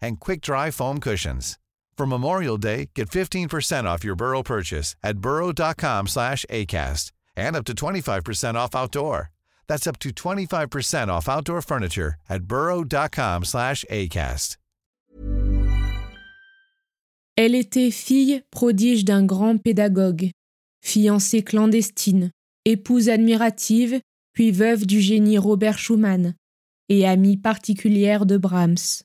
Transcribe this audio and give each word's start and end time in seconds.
and 0.00 0.18
quick-dry 0.18 0.70
foam 0.70 0.98
cushions. 0.98 1.58
For 1.98 2.06
Memorial 2.06 2.58
Day, 2.58 2.90
get 2.94 3.10
15% 3.10 3.84
off 3.84 4.04
your 4.04 4.14
Burrow 4.14 4.42
purchase 4.42 4.94
at 5.02 5.18
burrow.com 5.18 6.06
slash 6.06 6.46
ACAST 6.48 7.10
and 7.36 7.56
up 7.56 7.64
to 7.64 7.72
25% 7.72 8.54
off 8.54 8.76
outdoor. 8.76 9.30
That's 9.66 9.86
up 9.86 9.98
to 10.00 10.10
25% 10.10 11.08
off 11.08 11.28
outdoor 11.28 11.60
furniture 11.60 12.14
at 12.28 12.44
burrow.com 12.44 13.44
slash 13.44 13.84
ACAST. 13.90 14.56
Elle 17.36 17.54
était 17.54 17.92
fille 17.92 18.42
prodige 18.50 19.04
d'un 19.04 19.24
grand 19.24 19.58
pédagogue, 19.58 20.30
fiancée 20.80 21.42
clandestine, 21.44 22.32
épouse 22.64 23.08
admirative, 23.08 24.00
puis 24.32 24.50
veuve 24.50 24.86
du 24.86 25.00
génie 25.00 25.38
Robert 25.38 25.78
Schumann, 25.78 26.34
et 26.88 27.06
amie 27.06 27.36
particulière 27.36 28.26
de 28.26 28.36
Brahms. 28.38 29.04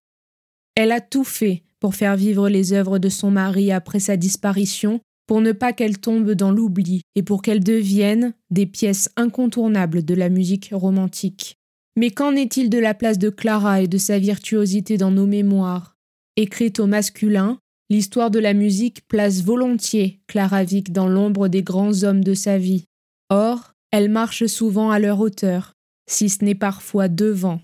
Elle 0.75 0.91
a 0.91 1.01
tout 1.01 1.23
fait 1.23 1.63
pour 1.79 1.95
faire 1.95 2.15
vivre 2.15 2.49
les 2.49 2.73
œuvres 2.73 2.97
de 2.97 3.09
son 3.09 3.29
mari 3.29 3.71
après 3.71 3.99
sa 3.99 4.17
disparition, 4.17 5.01
pour 5.27 5.41
ne 5.41 5.51
pas 5.51 5.73
qu'elles 5.73 5.99
tombent 5.99 6.31
dans 6.31 6.51
l'oubli 6.51 7.01
et 7.15 7.23
pour 7.23 7.41
qu'elles 7.41 7.63
deviennent 7.63 8.33
des 8.49 8.65
pièces 8.65 9.09
incontournables 9.15 10.03
de 10.03 10.13
la 10.13 10.29
musique 10.29 10.69
romantique. 10.73 11.57
Mais 11.95 12.09
qu'en 12.09 12.35
est-il 12.35 12.69
de 12.69 12.79
la 12.79 12.93
place 12.93 13.19
de 13.19 13.29
Clara 13.29 13.81
et 13.81 13.87
de 13.87 13.97
sa 13.97 14.17
virtuosité 14.17 14.97
dans 14.97 15.11
nos 15.11 15.27
mémoires? 15.27 15.95
Écrite 16.35 16.79
au 16.79 16.87
masculin, 16.87 17.59
l'histoire 17.89 18.31
de 18.31 18.39
la 18.39 18.53
musique 18.53 19.07
place 19.07 19.43
volontiers 19.43 20.19
Clara 20.27 20.63
Vick 20.63 20.91
dans 20.91 21.07
l'ombre 21.07 21.47
des 21.47 21.61
grands 21.61 22.03
hommes 22.03 22.23
de 22.23 22.33
sa 22.33 22.57
vie. 22.57 22.85
Or, 23.29 23.73
elle 23.91 24.09
marche 24.09 24.47
souvent 24.47 24.89
à 24.89 24.97
leur 24.97 25.19
hauteur, 25.19 25.73
si 26.09 26.29
ce 26.29 26.43
n'est 26.43 26.55
parfois 26.55 27.07
devant. 27.07 27.61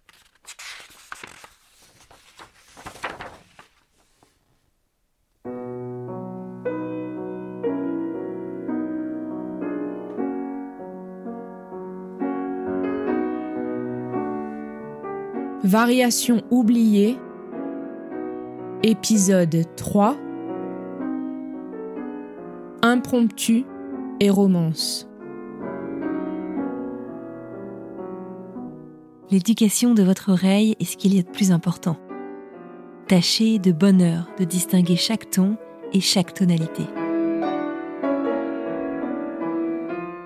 Variation 15.69 16.41
oubliée, 16.49 17.15
épisode 18.81 19.55
3, 19.75 20.17
impromptu 22.81 23.65
et 24.19 24.31
romance. 24.31 25.07
L'éducation 29.29 29.93
de 29.93 30.01
votre 30.01 30.31
oreille 30.31 30.75
est 30.79 30.85
ce 30.85 30.97
qu'il 30.97 31.13
y 31.13 31.19
a 31.19 31.21
de 31.21 31.29
plus 31.29 31.51
important. 31.51 31.97
Tâchez 33.07 33.59
de 33.59 33.71
bonne 33.71 34.01
heure 34.01 34.27
de 34.39 34.45
distinguer 34.45 34.95
chaque 34.95 35.29
ton 35.29 35.55
et 35.93 36.01
chaque 36.01 36.33
tonalité. 36.33 36.85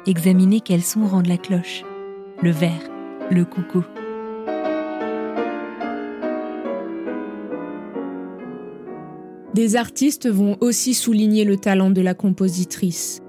Examinez 0.07 0.61
quels 0.61 0.83
sons 0.83 1.05
rendent 1.05 1.27
la 1.27 1.37
cloche, 1.37 1.83
le 2.41 2.51
verre, 2.51 2.89
le 3.29 3.43
coucou. 3.43 3.83
Des 9.53 9.75
artistes 9.75 10.27
vont 10.27 10.57
aussi 10.61 10.95
souligner 10.95 11.45
le 11.45 11.57
talent 11.57 11.91
de 11.91 12.01
la 12.01 12.15
compositrice. 12.15 13.21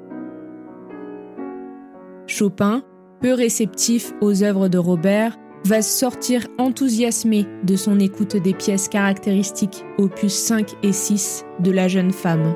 Chopin, 2.27 2.83
peu 3.21 3.35
réceptif 3.35 4.13
aux 4.23 4.43
œuvres 4.43 4.69
de 4.69 4.79
Robert, 4.79 5.37
va 5.67 5.83
sortir 5.83 6.47
enthousiasmé 6.59 7.47
de 7.65 7.77
son 7.77 8.01
écoute 8.01 8.37
des 8.37 8.55
pièces 8.55 8.89
caractéristiques 8.89 9.85
opus 9.99 10.33
5 10.33 10.75
et 10.83 10.93
6 10.93 11.45
de 11.61 11.71
la 11.71 11.89
jeune 11.89 12.13
femme. 12.13 12.55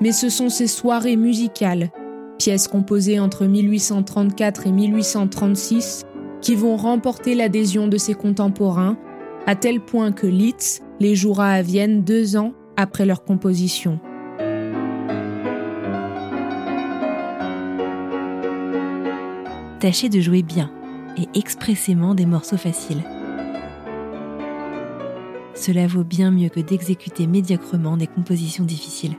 Mais 0.00 0.12
ce 0.12 0.30
sont 0.30 0.48
ces 0.48 0.66
soirées 0.66 1.16
musicales, 1.16 1.90
pièces 2.38 2.68
composées 2.68 3.18
entre 3.18 3.44
1834 3.44 4.66
et 4.66 4.72
1836, 4.72 6.04
qui 6.44 6.54
vont 6.54 6.76
remporter 6.76 7.34
l'adhésion 7.34 7.88
de 7.88 7.96
ses 7.96 8.12
contemporains, 8.12 8.98
à 9.46 9.56
tel 9.56 9.80
point 9.80 10.12
que 10.12 10.26
Liszt 10.26 10.84
les 11.00 11.16
jouera 11.16 11.48
à 11.48 11.62
Vienne 11.62 12.04
deux 12.04 12.36
ans 12.36 12.52
après 12.76 13.06
leur 13.06 13.24
composition. 13.24 13.98
Tâchez 19.80 20.10
de 20.10 20.20
jouer 20.20 20.42
bien 20.42 20.70
et 21.16 21.28
expressément 21.38 22.14
des 22.14 22.26
morceaux 22.26 22.58
faciles. 22.58 23.04
Cela 25.54 25.86
vaut 25.86 26.04
bien 26.04 26.30
mieux 26.30 26.50
que 26.50 26.60
d'exécuter 26.60 27.26
médiocrement 27.26 27.96
des 27.96 28.06
compositions 28.06 28.64
difficiles. 28.64 29.16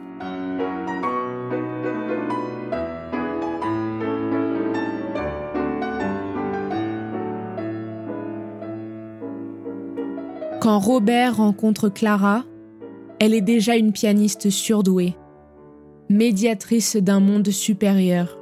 Quand 10.66 10.80
Robert 10.80 11.38
rencontre 11.38 11.90
Clara, 11.90 12.44
elle 13.20 13.36
est 13.36 13.42
déjà 13.42 13.76
une 13.76 13.92
pianiste 13.92 14.50
surdouée, 14.50 15.16
médiatrice 16.10 16.96
d'un 16.96 17.20
monde 17.20 17.52
supérieur. 17.52 18.40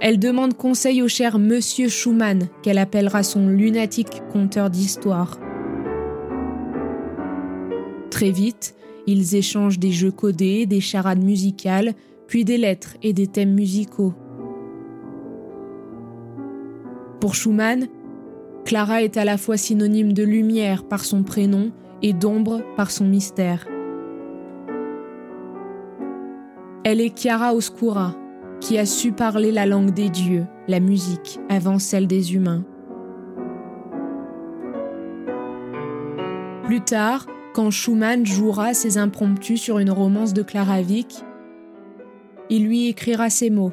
Elle 0.00 0.18
demande 0.18 0.54
conseil 0.54 1.02
au 1.02 1.06
cher 1.06 1.38
Monsieur 1.38 1.88
Schumann, 1.88 2.48
qu'elle 2.64 2.78
appellera 2.78 3.22
son 3.22 3.46
lunatique 3.46 4.22
conteur 4.32 4.70
d'histoire. 4.70 5.38
Très 8.10 8.32
vite, 8.32 8.74
ils 9.06 9.36
échangent 9.36 9.78
des 9.78 9.92
jeux 9.92 10.10
codés, 10.10 10.66
des 10.66 10.80
charades 10.80 11.22
musicales, 11.22 11.94
puis 12.26 12.44
des 12.44 12.58
lettres 12.58 12.96
et 13.04 13.12
des 13.12 13.28
thèmes 13.28 13.54
musicaux. 13.54 14.14
Pour 17.20 17.36
Schumann, 17.36 17.86
Clara 18.64 19.02
est 19.02 19.16
à 19.16 19.24
la 19.24 19.36
fois 19.36 19.56
synonyme 19.56 20.12
de 20.12 20.22
lumière 20.22 20.84
par 20.84 21.04
son 21.04 21.22
prénom 21.22 21.72
et 22.02 22.12
d'ombre 22.12 22.62
par 22.76 22.90
son 22.90 23.04
mystère. 23.04 23.66
Elle 26.84 27.00
est 27.00 27.16
Chiara 27.16 27.54
Oscura, 27.54 28.14
qui 28.60 28.78
a 28.78 28.86
su 28.86 29.12
parler 29.12 29.52
la 29.52 29.66
langue 29.66 29.92
des 29.92 30.08
dieux, 30.08 30.46
la 30.68 30.80
musique, 30.80 31.40
avant 31.48 31.78
celle 31.78 32.06
des 32.06 32.34
humains. 32.34 32.64
Plus 36.64 36.80
tard, 36.80 37.26
quand 37.54 37.70
Schumann 37.70 38.24
jouera 38.24 38.74
ses 38.74 38.96
impromptus 38.96 39.60
sur 39.60 39.78
une 39.78 39.90
romance 39.90 40.32
de 40.32 40.42
Clara 40.42 40.80
Wieck, 40.80 41.22
il 42.50 42.64
lui 42.66 42.88
écrira 42.88 43.30
ces 43.30 43.50
mots. 43.50 43.72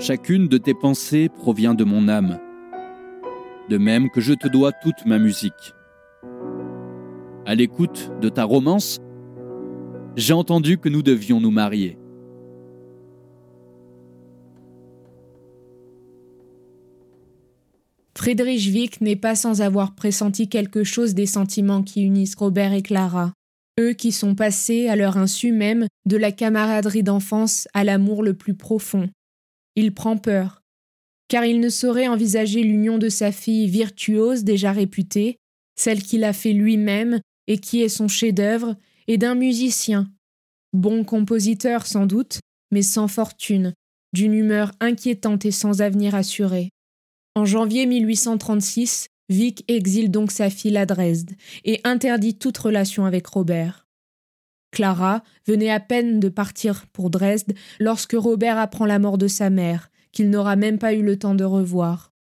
Chacune 0.00 0.46
de 0.46 0.58
tes 0.58 0.74
pensées 0.74 1.28
provient 1.28 1.74
de 1.74 1.82
mon 1.82 2.06
âme, 2.06 2.38
de 3.68 3.78
même 3.78 4.10
que 4.10 4.20
je 4.20 4.32
te 4.32 4.46
dois 4.46 4.70
toute 4.70 5.04
ma 5.06 5.18
musique. 5.18 5.74
À 7.44 7.56
l'écoute 7.56 8.12
de 8.20 8.28
ta 8.28 8.44
romance, 8.44 9.00
j'ai 10.14 10.34
entendu 10.34 10.78
que 10.78 10.88
nous 10.88 11.02
devions 11.02 11.40
nous 11.40 11.50
marier. 11.50 11.98
Friedrich 18.16 18.70
Wick 18.72 19.00
n'est 19.00 19.16
pas 19.16 19.34
sans 19.34 19.62
avoir 19.62 19.96
pressenti 19.96 20.48
quelque 20.48 20.84
chose 20.84 21.14
des 21.14 21.26
sentiments 21.26 21.82
qui 21.82 22.02
unissent 22.02 22.36
Robert 22.36 22.72
et 22.72 22.82
Clara, 22.82 23.32
eux 23.80 23.94
qui 23.94 24.12
sont 24.12 24.36
passés, 24.36 24.88
à 24.88 24.94
leur 24.94 25.16
insu 25.16 25.50
même, 25.50 25.88
de 26.06 26.16
la 26.16 26.30
camaraderie 26.30 27.02
d'enfance 27.02 27.66
à 27.74 27.82
l'amour 27.82 28.22
le 28.22 28.34
plus 28.34 28.54
profond, 28.54 29.08
il 29.80 29.94
prend 29.94 30.16
peur, 30.16 30.64
car 31.28 31.44
il 31.44 31.60
ne 31.60 31.68
saurait 31.68 32.08
envisager 32.08 32.64
l'union 32.64 32.98
de 32.98 33.08
sa 33.08 33.30
fille 33.30 33.68
virtuose 33.68 34.42
déjà 34.42 34.72
réputée, 34.72 35.36
celle 35.76 36.02
qu'il 36.02 36.24
a 36.24 36.32
fait 36.32 36.52
lui-même 36.52 37.20
et 37.46 37.58
qui 37.58 37.82
est 37.82 37.88
son 37.88 38.08
chef-d'œuvre, 38.08 38.74
et 39.06 39.18
d'un 39.18 39.36
musicien, 39.36 40.10
bon 40.72 41.04
compositeur 41.04 41.86
sans 41.86 42.06
doute, 42.06 42.40
mais 42.72 42.82
sans 42.82 43.06
fortune, 43.06 43.72
d'une 44.12 44.34
humeur 44.34 44.72
inquiétante 44.80 45.44
et 45.44 45.52
sans 45.52 45.80
avenir 45.80 46.16
assuré. 46.16 46.70
En 47.36 47.44
janvier 47.44 47.86
1836, 47.86 49.06
Vic 49.28 49.64
exile 49.68 50.10
donc 50.10 50.32
sa 50.32 50.50
fille 50.50 50.76
à 50.76 50.86
Dresde 50.86 51.36
et 51.64 51.80
interdit 51.84 52.34
toute 52.34 52.58
relation 52.58 53.04
avec 53.04 53.28
Robert. 53.28 53.86
Clara 54.70 55.22
venait 55.46 55.70
à 55.70 55.80
peine 55.80 56.20
de 56.20 56.28
partir 56.28 56.86
pour 56.88 57.10
Dresde 57.10 57.54
lorsque 57.80 58.12
Robert 58.12 58.58
apprend 58.58 58.86
la 58.86 58.98
mort 58.98 59.18
de 59.18 59.28
sa 59.28 59.50
mère, 59.50 59.90
qu'il 60.12 60.30
n'aura 60.30 60.56
même 60.56 60.78
pas 60.78 60.94
eu 60.94 61.02
le 61.02 61.18
temps 61.18 61.34
de 61.34 61.44
revoir. 61.44 62.12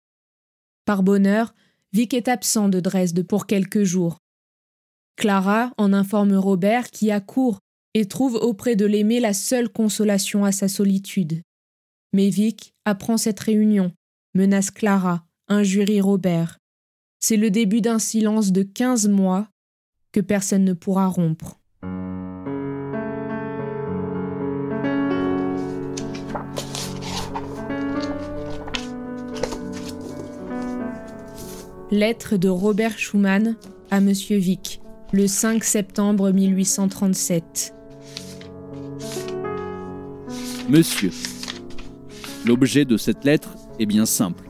Par 0.86 1.04
bonheur, 1.04 1.54
Vic 1.94 2.14
est 2.14 2.28
absent 2.28 2.70
de 2.70 2.80
Dresde 2.80 3.24
pour 3.24 3.46
quelques 3.46 3.84
jours. 3.84 4.20
Clara 5.16 5.74
en 5.78 5.94
informe 5.94 6.36
Robert 6.36 6.92
qui 6.92 7.12
accourt 7.12 7.60
et 7.94 8.06
trouve 8.06 8.36
auprès 8.36 8.76
de 8.76 8.86
l'aimé 8.86 9.20
la 9.20 9.34
seule 9.34 9.70
consolation 9.70 10.46
à 10.46 10.52
sa 10.52 10.68
solitude. 10.68 11.42
Mais 12.14 12.30
Vic 12.30 12.74
apprend 12.86 13.18
cette 13.18 13.40
réunion 13.40 13.92
menace 14.36 14.70
Clara, 14.70 15.26
injurie 15.48 16.02
Robert. 16.02 16.60
C'est 17.20 17.38
le 17.38 17.50
début 17.50 17.82
d'un 17.82 17.98
silence 17.98 18.52
de 18.52 18.62
quinze 18.62 19.08
mois 19.08 19.50
que 20.12 20.22
personne 20.22 20.64
ne 20.64 20.74
pourra 20.74 21.08
rompre. 21.08 21.57
Lettre 31.90 32.36
de 32.36 32.50
Robert 32.50 32.98
Schumann 32.98 33.56
à 33.92 34.02
Monsieur 34.02 34.36
Vic, 34.36 34.82
le 35.14 35.26
5 35.26 35.64
septembre 35.64 36.32
1837. 36.32 37.74
Monsieur, 40.68 41.12
l'objet 42.46 42.84
de 42.84 42.98
cette 42.98 43.24
lettre 43.24 43.56
est 43.80 43.86
bien 43.86 44.06
simple. 44.06 44.50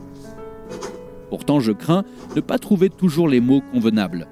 Pourtant, 1.30 1.60
je 1.60 1.70
crains 1.70 2.02
de 2.30 2.36
ne 2.36 2.40
pas 2.40 2.58
trouver 2.58 2.90
toujours 2.90 3.28
les 3.28 3.40
mots 3.40 3.62
convenables. 3.72 4.26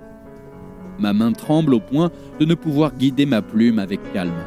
Ma 0.98 1.12
main 1.12 1.30
tremble 1.30 1.74
au 1.74 1.80
point 1.80 2.10
de 2.40 2.44
ne 2.44 2.54
pouvoir 2.54 2.96
guider 2.96 3.24
ma 3.24 3.40
plume 3.40 3.78
avec 3.78 4.00
calme. 4.12 4.42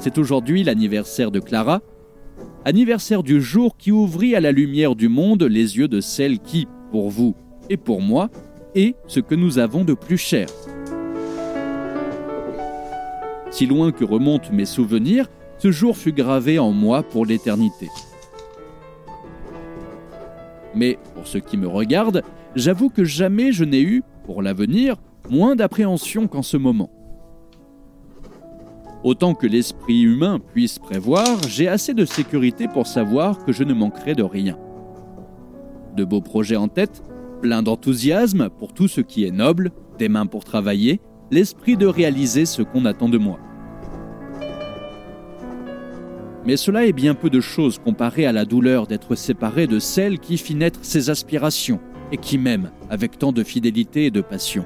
C'est 0.00 0.18
aujourd'hui 0.18 0.64
l'anniversaire 0.64 1.30
de 1.30 1.38
Clara, 1.38 1.82
anniversaire 2.64 3.22
du 3.22 3.40
jour 3.40 3.76
qui 3.76 3.90
ouvrit 3.90 4.34
à 4.34 4.40
la 4.40 4.52
lumière 4.52 4.94
du 4.94 5.08
monde 5.08 5.42
les 5.42 5.76
yeux 5.78 5.88
de 5.88 6.00
celle 6.00 6.38
qui, 6.38 6.68
pour 6.90 7.10
vous 7.10 7.34
et 7.68 7.76
pour 7.76 8.00
moi, 8.00 8.30
est 8.74 8.94
ce 9.06 9.20
que 9.20 9.34
nous 9.34 9.58
avons 9.58 9.84
de 9.84 9.94
plus 9.94 10.18
cher. 10.18 10.48
Si 13.50 13.66
loin 13.66 13.92
que 13.92 14.04
remontent 14.04 14.52
mes 14.52 14.64
souvenirs, 14.64 15.28
ce 15.58 15.70
jour 15.70 15.96
fut 15.96 16.12
gravé 16.12 16.58
en 16.58 16.72
moi 16.72 17.02
pour 17.02 17.26
l'éternité. 17.26 17.88
Mais 20.74 20.98
pour 21.14 21.26
ce 21.26 21.38
qui 21.38 21.58
me 21.58 21.68
regarde, 21.68 22.22
j'avoue 22.56 22.88
que 22.88 23.04
jamais 23.04 23.52
je 23.52 23.64
n'ai 23.64 23.82
eu, 23.82 24.02
pour 24.24 24.42
l'avenir, 24.42 24.96
moins 25.28 25.54
d'appréhension 25.54 26.28
qu'en 26.28 26.42
ce 26.42 26.56
moment. 26.56 26.90
Autant 29.04 29.34
que 29.34 29.48
l'esprit 29.48 30.02
humain 30.02 30.38
puisse 30.38 30.78
prévoir, 30.78 31.26
j'ai 31.48 31.66
assez 31.66 31.92
de 31.92 32.04
sécurité 32.04 32.68
pour 32.68 32.86
savoir 32.86 33.44
que 33.44 33.50
je 33.50 33.64
ne 33.64 33.74
manquerai 33.74 34.14
de 34.14 34.22
rien. 34.22 34.56
De 35.96 36.04
beaux 36.04 36.20
projets 36.20 36.56
en 36.56 36.68
tête, 36.68 37.02
plein 37.40 37.64
d'enthousiasme 37.64 38.48
pour 38.48 38.72
tout 38.72 38.86
ce 38.86 39.00
qui 39.00 39.24
est 39.24 39.32
noble, 39.32 39.72
des 39.98 40.08
mains 40.08 40.26
pour 40.26 40.44
travailler, 40.44 41.00
l'esprit 41.32 41.76
de 41.76 41.86
réaliser 41.86 42.46
ce 42.46 42.62
qu'on 42.62 42.84
attend 42.84 43.08
de 43.08 43.18
moi. 43.18 43.40
Mais 46.44 46.56
cela 46.56 46.86
est 46.86 46.92
bien 46.92 47.14
peu 47.14 47.30
de 47.30 47.40
choses 47.40 47.78
comparé 47.78 48.26
à 48.26 48.32
la 48.32 48.44
douleur 48.44 48.86
d'être 48.86 49.16
séparé 49.16 49.66
de 49.66 49.80
celle 49.80 50.20
qui 50.20 50.38
fit 50.38 50.54
naître 50.54 50.80
ses 50.82 51.10
aspirations 51.10 51.80
et 52.12 52.18
qui 52.18 52.38
m'aime 52.38 52.70
avec 52.88 53.18
tant 53.18 53.32
de 53.32 53.42
fidélité 53.42 54.06
et 54.06 54.10
de 54.10 54.20
passion. 54.20 54.64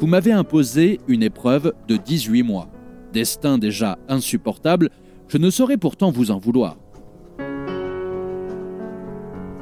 Vous 0.00 0.06
m'avez 0.06 0.32
imposé 0.32 0.98
une 1.08 1.22
épreuve 1.22 1.74
de 1.86 1.96
18 1.98 2.42
mois. 2.42 2.70
Destin 3.12 3.58
déjà 3.58 3.98
insupportable, 4.08 4.88
je 5.28 5.36
ne 5.36 5.50
saurais 5.50 5.76
pourtant 5.76 6.10
vous 6.10 6.30
en 6.30 6.38
vouloir. 6.38 6.78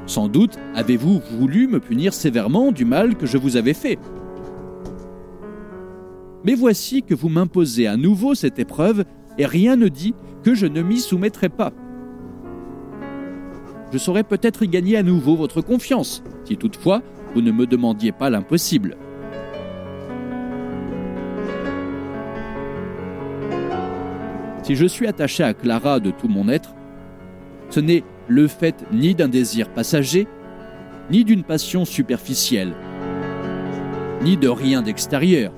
Sans 0.07 0.29
doute 0.29 0.57
avez-vous 0.77 1.21
voulu 1.39 1.67
me 1.67 1.81
punir 1.81 2.15
sévèrement 2.15 2.71
du 2.71 2.85
mal 2.85 3.17
que 3.17 3.27
je 3.27 3.37
vous 3.37 3.57
avais 3.57 3.75
fait. 3.75 3.99
Mais 6.45 6.55
voici 6.55 7.03
que 7.03 7.17
vous 7.17 7.29
m'imposez 7.29 7.89
à 7.89 7.97
nouveau 7.97 8.37
cette 8.37 8.61
épreuve 8.61 9.05
et 9.39 9.47
rien 9.47 9.75
ne 9.75 9.89
dit 9.89 10.15
que 10.45 10.55
je 10.55 10.67
ne 10.67 10.83
m'y 10.83 10.99
soumettrai 10.99 11.49
pas. 11.49 11.73
Je 13.93 13.99
saurais 13.99 14.23
peut-être 14.23 14.63
y 14.63 14.69
gagner 14.69 14.97
à 14.97 15.03
nouveau 15.03 15.35
votre 15.35 15.63
confiance, 15.63 16.23
si 16.45 16.57
toutefois 16.57 17.03
vous 17.35 17.41
ne 17.41 17.51
me 17.51 17.67
demandiez 17.67 18.13
pas 18.13 18.31
l'impossible. 18.31 18.97
Si 24.69 24.75
je 24.75 24.85
suis 24.85 25.07
attaché 25.07 25.43
à 25.43 25.55
Clara 25.55 25.99
de 25.99 26.11
tout 26.11 26.29
mon 26.29 26.47
être, 26.51 26.75
ce 27.71 27.81
n'est 27.81 28.05
le 28.29 28.47
fait 28.49 28.85
ni 28.93 29.15
d'un 29.15 29.29
désir 29.29 29.73
passager, 29.73 30.29
ni 31.11 31.25
d'une 31.25 31.43
passion 31.43 31.87
superficielle, 31.87 32.75
ni 34.23 34.37
de 34.37 34.47
rien 34.47 34.83
d'extérieur. 34.83 35.55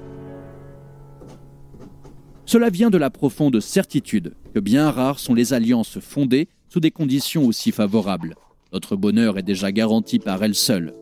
Cela 2.46 2.70
vient 2.70 2.88
de 2.88 2.98
la 2.98 3.10
profonde 3.10 3.58
certitude 3.58 4.34
que 4.54 4.60
bien 4.60 4.92
rares 4.92 5.18
sont 5.18 5.34
les 5.34 5.54
alliances 5.54 5.98
fondées 5.98 6.48
sous 6.68 6.78
des 6.78 6.92
conditions 6.92 7.46
aussi 7.46 7.72
favorables. 7.72 8.36
Notre 8.72 8.94
bonheur 8.94 9.38
est 9.38 9.42
déjà 9.42 9.72
garanti 9.72 10.20
par 10.20 10.40
elle 10.44 10.54
seule. 10.54 10.94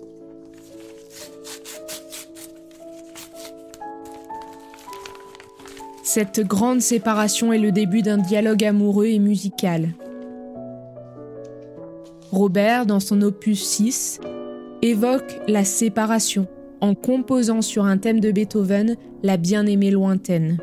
Cette 6.19 6.41
grande 6.41 6.81
séparation 6.81 7.53
est 7.53 7.61
le 7.61 7.71
début 7.71 8.03
d'un 8.03 8.19
dialogue 8.19 8.65
amoureux 8.65 9.07
et 9.07 9.21
musical. 9.21 9.91
Robert, 12.33 12.87
dans 12.87 12.99
son 12.99 13.23
opus 13.23 13.63
6, 13.63 14.19
évoque 14.83 15.41
la 15.47 15.63
séparation 15.63 16.49
en 16.81 16.97
composant 16.97 17.63
sur 17.63 17.85
un 17.85 17.99
thème 17.99 18.19
de 18.19 18.33
Beethoven 18.33 18.97
la 19.23 19.37
bien-aimée 19.37 19.93
lointaine. 19.93 20.59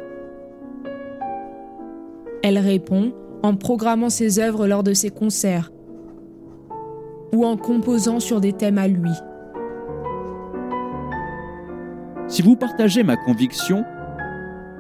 Elle 2.44 2.58
répond 2.58 3.14
en 3.42 3.56
programmant 3.56 4.10
ses 4.10 4.40
œuvres 4.40 4.68
lors 4.68 4.84
de 4.84 4.94
ses 4.94 5.10
concerts 5.10 5.72
ou 7.34 7.46
en 7.46 7.56
composant 7.56 8.20
sur 8.20 8.42
des 8.42 8.52
thèmes 8.52 8.78
à 8.78 8.90
lui. 8.90 9.14
Si 12.28 12.42
vous 12.42 12.58
partagez 12.58 13.04
ma 13.04 13.16
conviction, 13.16 13.86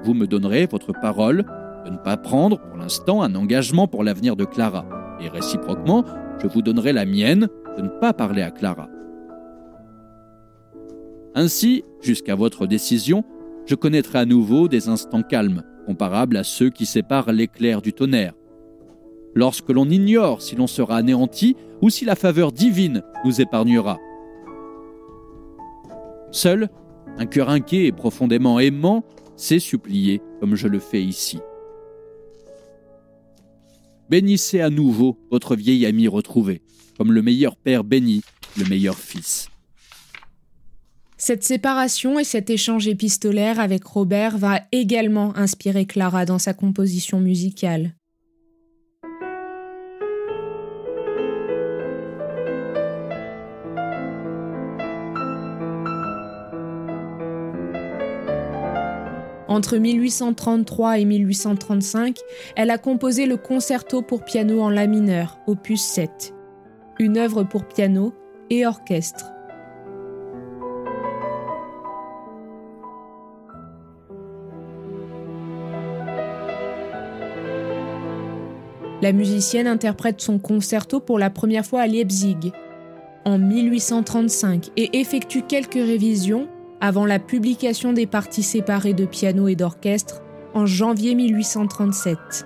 vous 0.05 0.13
me 0.13 0.27
donnerez 0.27 0.67
votre 0.67 0.93
parole 0.93 1.45
de 1.83 1.89
ne 1.89 1.97
pas 1.97 2.15
prendre 2.15 2.59
pour 2.59 2.77
l'instant 2.77 3.23
un 3.23 3.33
engagement 3.33 3.87
pour 3.87 4.03
l'avenir 4.03 4.35
de 4.35 4.45
Clara, 4.45 4.85
et 5.19 5.27
réciproquement, 5.27 6.05
je 6.41 6.47
vous 6.47 6.61
donnerai 6.61 6.93
la 6.93 7.05
mienne 7.05 7.47
de 7.75 7.81
ne 7.81 7.89
pas 7.89 8.13
parler 8.13 8.43
à 8.43 8.51
Clara. 8.51 8.87
Ainsi, 11.33 11.83
jusqu'à 12.01 12.35
votre 12.35 12.67
décision, 12.67 13.23
je 13.65 13.75
connaîtrai 13.75 14.19
à 14.19 14.25
nouveau 14.25 14.67
des 14.67 14.89
instants 14.89 15.23
calmes, 15.23 15.63
comparables 15.87 16.37
à 16.37 16.43
ceux 16.43 16.69
qui 16.69 16.85
séparent 16.85 17.31
l'éclair 17.31 17.81
du 17.81 17.91
tonnerre. 17.91 18.33
Lorsque 19.33 19.69
l'on 19.69 19.89
ignore 19.89 20.41
si 20.41 20.55
l'on 20.55 20.67
sera 20.67 20.97
anéanti 20.97 21.57
ou 21.81 21.89
si 21.89 22.05
la 22.05 22.15
faveur 22.15 22.51
divine 22.51 23.01
nous 23.25 23.41
épargnera. 23.41 23.97
Seul, 26.31 26.69
un 27.17 27.25
cœur 27.25 27.49
inquiet 27.49 27.87
et 27.87 27.91
profondément 27.91 28.59
aimant 28.59 29.03
sait 29.35 29.59
supplier 29.59 30.21
comme 30.39 30.55
je 30.55 30.67
le 30.67 30.79
fais 30.79 31.03
ici. 31.03 31.39
Bénissez 34.09 34.61
à 34.61 34.69
nouveau 34.69 35.17
votre 35.31 35.55
vieil 35.55 35.85
ami 35.85 36.07
retrouvé, 36.07 36.61
comme 36.97 37.11
le 37.11 37.21
meilleur 37.21 37.55
père 37.55 37.83
bénit 37.83 38.23
le 38.57 38.65
meilleur 38.65 38.97
fils. 38.97 39.49
Cette 41.17 41.43
séparation 41.43 42.19
et 42.19 42.23
cet 42.23 42.49
échange 42.49 42.87
épistolaire 42.87 43.59
avec 43.59 43.83
Robert 43.85 44.37
va 44.37 44.61
également 44.71 45.35
inspirer 45.37 45.85
Clara 45.85 46.25
dans 46.25 46.39
sa 46.39 46.53
composition 46.53 47.19
musicale. 47.19 47.95
Entre 59.55 59.77
1833 59.77 60.99
et 60.99 61.05
1835, 61.05 62.19
elle 62.57 62.69
a 62.71 62.77
composé 62.77 63.25
le 63.25 63.37
concerto 63.37 64.01
pour 64.01 64.25
piano 64.25 64.59
en 64.59 64.69
la 64.69 64.85
mineur, 64.85 65.39
opus 65.47 65.79
7, 65.79 66.33
une 66.99 67.17
œuvre 67.17 67.43
pour 67.43 67.63
piano 67.63 68.13
et 68.49 68.67
orchestre. 68.67 69.31
La 79.01 79.13
musicienne 79.13 79.67
interprète 79.67 80.19
son 80.19 80.37
concerto 80.37 80.99
pour 80.99 81.17
la 81.17 81.29
première 81.29 81.65
fois 81.65 81.79
à 81.79 81.87
Leipzig 81.87 82.51
en 83.23 83.37
1835 83.37 84.71
et 84.75 84.99
effectue 84.99 85.43
quelques 85.43 85.75
révisions 85.75 86.49
avant 86.81 87.05
la 87.05 87.19
publication 87.19 87.93
des 87.93 88.07
parties 88.07 88.43
séparées 88.43 88.93
de 88.93 89.05
piano 89.05 89.47
et 89.47 89.55
d'orchestre 89.55 90.21
en 90.53 90.65
janvier 90.65 91.15
1837. 91.15 92.45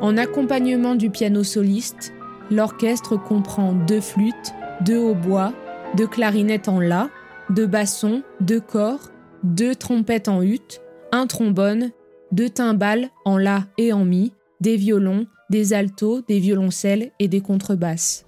En 0.00 0.18
accompagnement 0.18 0.94
du 0.96 1.08
piano 1.08 1.42
soliste, 1.42 2.12
l'orchestre 2.50 3.16
comprend 3.16 3.72
deux 3.72 4.02
flûtes, 4.02 4.52
deux 4.82 4.98
hautbois, 4.98 5.54
deux 5.96 6.06
clarinettes 6.06 6.68
en 6.68 6.78
la, 6.78 7.08
deux 7.48 7.66
bassons, 7.66 8.22
deux 8.40 8.60
corps, 8.60 9.10
deux 9.42 9.74
trompettes 9.74 10.28
en 10.28 10.42
ut, 10.42 10.80
un 11.10 11.26
trombone, 11.26 11.90
deux 12.32 12.50
timbales 12.50 13.08
en 13.24 13.38
la 13.38 13.64
et 13.78 13.92
en 13.92 14.04
mi, 14.04 14.34
des 14.60 14.76
violons, 14.76 15.26
des 15.50 15.72
altos, 15.72 16.22
des 16.22 16.38
violoncelles 16.38 17.12
et 17.18 17.28
des 17.28 17.40
contrebasses. 17.40 18.26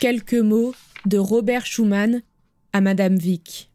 Quelques 0.00 0.34
mots 0.34 0.74
de 1.06 1.18
Robert 1.18 1.66
Schumann 1.66 2.22
à 2.72 2.80
Madame 2.80 3.16
Vick. 3.16 3.70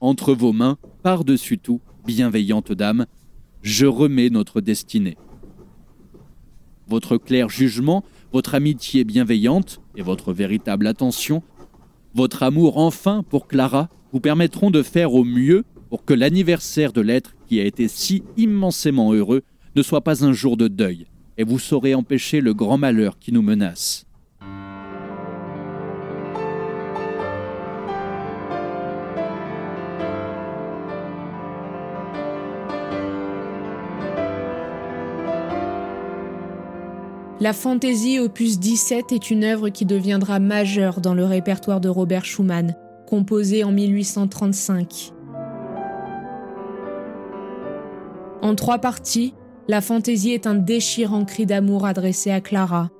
Entre 0.00 0.34
vos 0.34 0.52
mains, 0.52 0.78
par-dessus 1.02 1.58
tout, 1.58 1.80
bienveillante 2.04 2.72
dame, 2.72 3.06
je 3.62 3.86
remets 3.86 4.30
notre 4.30 4.60
destinée. 4.60 5.16
Votre 6.86 7.16
clair 7.16 7.48
jugement, 7.48 8.04
votre 8.32 8.54
amitié 8.54 9.04
bienveillante 9.04 9.80
et 9.96 10.02
votre 10.02 10.32
véritable 10.32 10.86
attention, 10.86 11.42
votre 12.14 12.42
amour 12.42 12.78
enfin 12.78 13.22
pour 13.22 13.48
Clara 13.48 13.88
vous 14.12 14.20
permettront 14.20 14.70
de 14.70 14.82
faire 14.82 15.14
au 15.14 15.24
mieux 15.24 15.64
pour 15.94 16.04
que 16.04 16.12
l'anniversaire 16.12 16.92
de 16.92 17.00
l'être 17.00 17.36
qui 17.46 17.60
a 17.60 17.64
été 17.64 17.86
si 17.86 18.24
immensément 18.36 19.12
heureux 19.12 19.42
ne 19.76 19.82
soit 19.84 20.00
pas 20.00 20.24
un 20.24 20.32
jour 20.32 20.56
de 20.56 20.66
deuil, 20.66 21.06
et 21.38 21.44
vous 21.44 21.60
saurez 21.60 21.94
empêcher 21.94 22.40
le 22.40 22.52
grand 22.52 22.78
malheur 22.78 23.16
qui 23.20 23.30
nous 23.30 23.42
menace. 23.42 24.04
La 37.38 37.52
fantaisie 37.52 38.18
opus 38.18 38.58
17 38.58 39.12
est 39.12 39.30
une 39.30 39.44
œuvre 39.44 39.68
qui 39.68 39.84
deviendra 39.84 40.40
majeure 40.40 41.00
dans 41.00 41.14
le 41.14 41.24
répertoire 41.24 41.80
de 41.80 41.88
Robert 41.88 42.24
Schumann, 42.24 42.74
composée 43.06 43.62
en 43.62 43.70
1835. 43.70 45.13
En 48.44 48.54
trois 48.56 48.76
parties, 48.76 49.32
la 49.68 49.80
fantaisie 49.80 50.32
est 50.32 50.46
un 50.46 50.54
déchirant 50.54 51.24
cri 51.24 51.46
d'amour 51.46 51.86
adressé 51.86 52.30
à 52.30 52.42
Clara. 52.42 52.90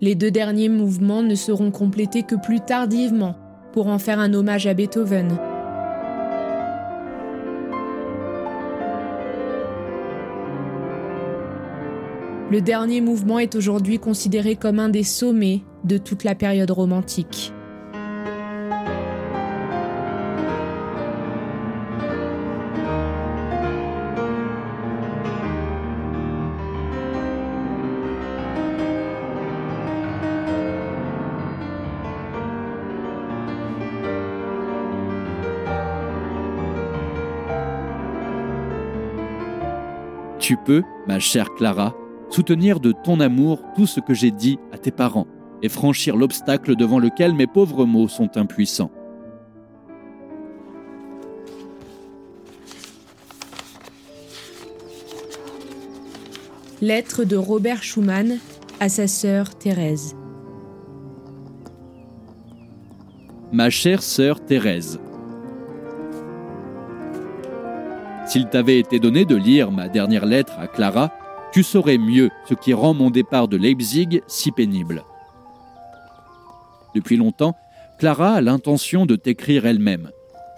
Les 0.00 0.16
deux 0.16 0.32
derniers 0.32 0.68
mouvements 0.68 1.22
ne 1.22 1.36
seront 1.36 1.70
complétés 1.70 2.24
que 2.24 2.34
plus 2.34 2.58
tardivement 2.58 3.36
pour 3.72 3.86
en 3.86 4.00
faire 4.00 4.18
un 4.18 4.34
hommage 4.34 4.66
à 4.66 4.74
Beethoven. 4.74 5.38
Le 12.50 12.60
dernier 12.60 13.00
mouvement 13.00 13.38
est 13.38 13.54
aujourd'hui 13.54 14.00
considéré 14.00 14.56
comme 14.56 14.80
un 14.80 14.88
des 14.88 15.04
sommets 15.04 15.62
de 15.84 15.98
toute 15.98 16.24
la 16.24 16.34
période 16.34 16.72
romantique. 16.72 17.52
Tu 40.42 40.56
peux, 40.56 40.82
ma 41.06 41.20
chère 41.20 41.54
Clara, 41.54 41.94
soutenir 42.28 42.80
de 42.80 42.90
ton 42.90 43.20
amour 43.20 43.62
tout 43.76 43.86
ce 43.86 44.00
que 44.00 44.12
j'ai 44.12 44.32
dit 44.32 44.58
à 44.72 44.76
tes 44.76 44.90
parents 44.90 45.28
et 45.62 45.68
franchir 45.68 46.16
l'obstacle 46.16 46.74
devant 46.74 46.98
lequel 46.98 47.32
mes 47.32 47.46
pauvres 47.46 47.86
mots 47.86 48.08
sont 48.08 48.36
impuissants. 48.36 48.90
Lettre 56.80 57.22
de 57.22 57.36
Robert 57.36 57.84
Schumann 57.84 58.40
à 58.80 58.88
sa 58.88 59.06
sœur 59.06 59.54
Thérèse. 59.54 60.16
Ma 63.52 63.70
chère 63.70 64.02
sœur 64.02 64.44
Thérèse, 64.44 64.98
S'il 68.32 68.46
t'avait 68.46 68.78
été 68.78 68.98
donné 68.98 69.26
de 69.26 69.36
lire 69.36 69.70
ma 69.70 69.90
dernière 69.90 70.24
lettre 70.24 70.54
à 70.58 70.66
Clara, 70.66 71.12
tu 71.52 71.62
saurais 71.62 71.98
mieux 71.98 72.30
ce 72.48 72.54
qui 72.54 72.72
rend 72.72 72.94
mon 72.94 73.10
départ 73.10 73.46
de 73.46 73.58
Leipzig 73.58 74.22
si 74.26 74.50
pénible. 74.52 75.04
Depuis 76.94 77.18
longtemps, 77.18 77.54
Clara 77.98 78.32
a 78.32 78.40
l'intention 78.40 79.04
de 79.04 79.16
t'écrire 79.16 79.66
elle-même. 79.66 80.08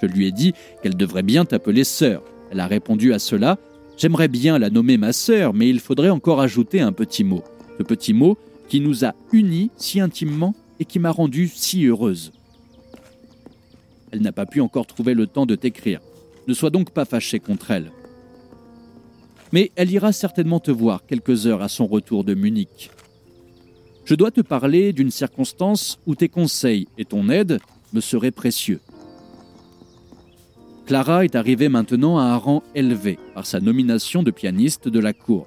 Je 0.00 0.06
lui 0.06 0.28
ai 0.28 0.30
dit 0.30 0.52
qu'elle 0.84 0.96
devrait 0.96 1.24
bien 1.24 1.44
t'appeler 1.44 1.82
sœur. 1.82 2.22
Elle 2.52 2.60
a 2.60 2.68
répondu 2.68 3.12
à 3.12 3.18
cela 3.18 3.58
J'aimerais 3.96 4.28
bien 4.28 4.56
la 4.60 4.70
nommer 4.70 4.96
ma 4.96 5.12
sœur, 5.12 5.52
mais 5.52 5.68
il 5.68 5.80
faudrait 5.80 6.10
encore 6.10 6.40
ajouter 6.40 6.80
un 6.80 6.92
petit 6.92 7.24
mot. 7.24 7.42
Ce 7.78 7.82
petit 7.82 8.12
mot 8.12 8.38
qui 8.68 8.78
nous 8.78 9.04
a 9.04 9.14
unis 9.32 9.72
si 9.76 9.98
intimement 9.98 10.54
et 10.78 10.84
qui 10.84 11.00
m'a 11.00 11.10
rendue 11.10 11.48
si 11.52 11.86
heureuse. 11.86 12.30
Elle 14.12 14.22
n'a 14.22 14.30
pas 14.30 14.46
pu 14.46 14.60
encore 14.60 14.86
trouver 14.86 15.14
le 15.14 15.26
temps 15.26 15.44
de 15.44 15.56
t'écrire. 15.56 15.98
Ne 16.46 16.54
sois 16.54 16.70
donc 16.70 16.90
pas 16.90 17.04
fâché 17.04 17.40
contre 17.40 17.70
elle. 17.70 17.90
Mais 19.52 19.70
elle 19.76 19.90
ira 19.90 20.12
certainement 20.12 20.60
te 20.60 20.70
voir 20.70 21.06
quelques 21.06 21.46
heures 21.46 21.62
à 21.62 21.68
son 21.68 21.86
retour 21.86 22.24
de 22.24 22.34
Munich. 22.34 22.90
Je 24.04 24.14
dois 24.14 24.30
te 24.30 24.42
parler 24.42 24.92
d'une 24.92 25.10
circonstance 25.10 25.98
où 26.06 26.14
tes 26.14 26.28
conseils 26.28 26.88
et 26.98 27.04
ton 27.04 27.28
aide 27.30 27.60
me 27.92 28.00
seraient 28.00 28.30
précieux. 28.30 28.80
Clara 30.86 31.24
est 31.24 31.34
arrivée 31.34 31.70
maintenant 31.70 32.18
à 32.18 32.24
un 32.24 32.36
rang 32.36 32.62
élevé 32.74 33.18
par 33.34 33.46
sa 33.46 33.60
nomination 33.60 34.22
de 34.22 34.30
pianiste 34.30 34.88
de 34.88 34.98
la 34.98 35.14
cour. 35.14 35.46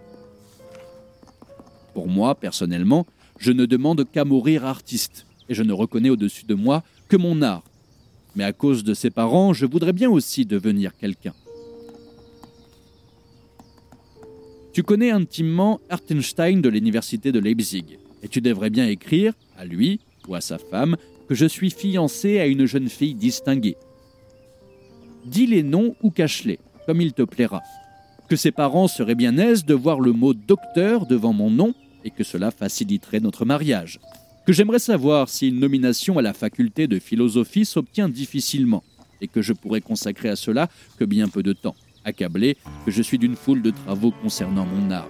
Pour 1.94 2.08
moi, 2.08 2.34
personnellement, 2.34 3.06
je 3.38 3.52
ne 3.52 3.66
demande 3.66 4.10
qu'à 4.12 4.26
mourir 4.26 4.66
artiste, 4.66 5.28
et 5.50 5.54
je 5.54 5.62
ne 5.62 5.74
reconnais 5.74 6.10
au-dessus 6.10 6.46
de 6.46 6.56
moi 6.56 6.84
que 7.08 7.18
mon 7.18 7.44
art 7.44 7.64
mais 8.38 8.44
à 8.44 8.54
cause 8.54 8.84
de 8.84 8.94
ses 8.94 9.10
parents, 9.10 9.52
je 9.52 9.66
voudrais 9.66 9.94
bien 9.94 10.12
aussi 10.12 10.46
devenir 10.46 10.96
quelqu'un. 10.96 11.34
Tu 14.74 14.84
connais 14.84 15.10
intimement 15.10 15.82
Artenstein 15.90 16.62
de 16.62 16.70
l'université 16.70 17.32
de 17.32 17.40
Leipzig, 17.40 17.98
et 18.22 18.28
tu 18.28 18.40
devrais 18.40 18.70
bien 18.70 18.88
écrire, 18.88 19.34
à 19.58 19.66
lui 19.66 20.00
ou 20.28 20.36
à 20.36 20.42
sa 20.42 20.60
femme, 20.60 20.98
que 21.28 21.34
je 21.34 21.48
suis 21.48 21.72
fiancé 21.72 22.40
à 22.40 22.46
une 22.46 22.68
jeune 22.68 22.90
fille 22.90 23.16
distinguée. 23.16 23.76
Dis 25.26 25.48
les 25.48 25.64
noms 25.64 25.96
ou 26.04 26.12
cache-les, 26.12 26.60
comme 26.86 27.02
il 27.02 27.14
te 27.14 27.24
plaira. 27.24 27.64
Que 28.30 28.36
ses 28.36 28.52
parents 28.52 28.88
seraient 28.88 29.16
bien 29.16 29.40
aises 29.40 29.66
de 29.66 29.74
voir 29.74 30.00
le 30.00 30.12
mot 30.14 30.36
docteur 30.36 31.08
devant 31.08 31.34
mon 31.34 31.50
nom 31.50 31.74
et 32.06 32.12
que 32.12 32.24
cela 32.24 32.52
faciliterait 32.52 33.20
notre 33.20 33.46
mariage. 33.46 34.00
Que 34.48 34.54
j'aimerais 34.54 34.80
savoir 34.80 35.28
si 35.28 35.50
une 35.50 35.60
nomination 35.60 36.18
à 36.18 36.22
la 36.22 36.32
faculté 36.32 36.88
de 36.88 37.00
philosophie 37.00 37.66
s'obtient 37.66 38.08
difficilement, 38.08 38.82
et 39.20 39.28
que 39.28 39.42
je 39.42 39.52
pourrais 39.52 39.82
consacrer 39.82 40.30
à 40.30 40.38
cela 40.38 40.70
que 40.98 41.04
bien 41.04 41.28
peu 41.28 41.44
de 41.44 41.52
temps, 41.52 41.76
accablé 42.06 42.56
que 42.86 42.92
je 42.92 43.02
suis 43.02 43.18
d'une 43.18 43.36
foule 43.36 43.62
de 43.62 43.72
travaux 43.72 44.12
concernant 44.12 44.66
mon 44.66 44.90
art. 44.90 45.10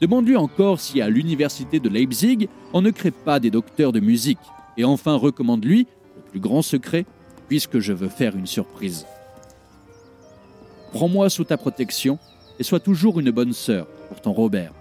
Demande-lui 0.00 0.34
encore 0.34 0.80
si 0.80 1.00
à 1.00 1.08
l'université 1.08 1.78
de 1.78 1.88
Leipzig, 1.88 2.48
on 2.72 2.82
ne 2.82 2.90
crée 2.90 3.12
pas 3.12 3.38
des 3.38 3.52
docteurs 3.52 3.92
de 3.92 4.00
musique, 4.00 4.38
et 4.76 4.82
enfin 4.82 5.14
recommande-lui, 5.14 5.86
le 6.16 6.22
plus 6.22 6.40
grand 6.40 6.62
secret, 6.62 7.06
puisque 7.46 7.78
je 7.78 7.92
veux 7.92 8.08
faire 8.08 8.34
une 8.34 8.48
surprise. 8.48 9.06
Prends-moi 10.90 11.30
sous 11.30 11.44
ta 11.44 11.56
protection 11.56 12.18
et 12.58 12.64
sois 12.64 12.80
toujours 12.80 13.20
une 13.20 13.30
bonne 13.30 13.52
sœur 13.52 13.86
pour 14.08 14.20
ton 14.20 14.32
Robert. 14.32 14.72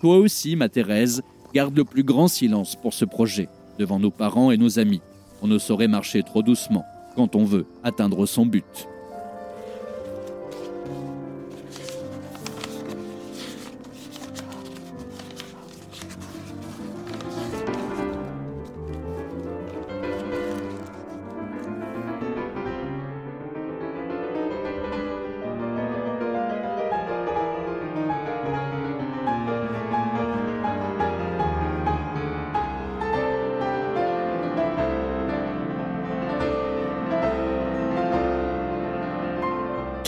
Toi 0.00 0.18
aussi, 0.18 0.56
ma 0.56 0.68
Thérèse, 0.68 1.22
garde 1.54 1.76
le 1.76 1.84
plus 1.84 2.02
grand 2.02 2.28
silence 2.28 2.76
pour 2.76 2.94
ce 2.94 3.04
projet, 3.04 3.48
devant 3.78 3.98
nos 3.98 4.10
parents 4.10 4.50
et 4.50 4.56
nos 4.56 4.78
amis. 4.78 5.00
On 5.42 5.46
ne 5.46 5.58
saurait 5.58 5.88
marcher 5.88 6.22
trop 6.22 6.42
doucement 6.42 6.84
quand 7.16 7.36
on 7.36 7.44
veut 7.44 7.66
atteindre 7.82 8.26
son 8.26 8.44
but. 8.44 8.88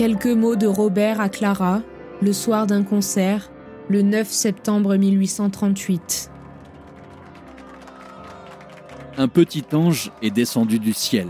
Quelques 0.07 0.27
mots 0.27 0.55
de 0.55 0.69
Robert 0.69 1.21
à 1.21 1.29
Clara, 1.29 1.83
le 2.23 2.33
soir 2.33 2.69
d'un 2.69 2.85
concert, 2.85 3.51
le 3.89 4.03
9 4.03 4.31
septembre 4.31 4.95
1838. 4.95 6.31
Un 9.19 9.27
petit 9.27 9.65
ange 9.73 10.13
est 10.23 10.31
descendu 10.31 10.79
du 10.79 10.93
ciel. 10.93 11.27